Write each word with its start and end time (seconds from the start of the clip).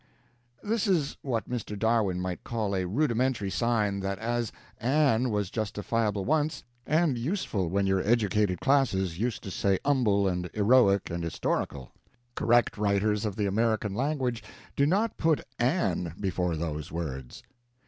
This 0.63 0.87
is 0.87 1.15
what 1.21 1.47
Mr. 1.47 1.77
Darwin 1.77 2.19
might 2.19 2.43
call 2.43 2.73
a 2.75 2.87
'rudimentary' 2.87 3.51
sign 3.51 3.99
that 3.99 4.17
as 4.17 4.51
an 4.79 5.29
was 5.29 5.51
justifiable 5.51 6.25
once, 6.25 6.63
and 6.87 7.19
useful 7.19 7.69
when 7.69 7.85
your 7.85 8.01
educated 8.01 8.59
classes 8.59 9.19
used 9.19 9.43
to 9.43 9.51
say 9.51 9.77
'umble, 9.85 10.27
and 10.27 10.49
'eroic, 10.55 11.11
and 11.11 11.23
'istorical. 11.23 11.91
Correct 12.33 12.79
writers 12.79 13.25
of 13.25 13.35
the 13.35 13.45
American 13.45 13.93
language 13.93 14.41
do 14.75 14.87
not 14.87 15.17
put 15.17 15.41
an 15.59 16.15
before 16.19 16.55
those 16.55 16.91
words." 16.91 17.43